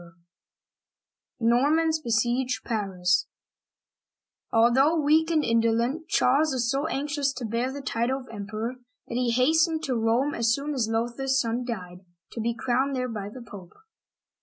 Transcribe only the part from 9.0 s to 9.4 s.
that he